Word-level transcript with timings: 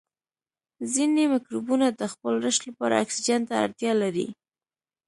ځینې 0.93 1.23
مکروبونه 1.33 1.87
د 1.99 2.01
خپل 2.13 2.33
رشد 2.45 2.61
لپاره 2.69 3.01
اکسیجن 3.03 3.41
ته 3.49 3.53
اړتیا 3.63 3.91
لري. 4.01 4.27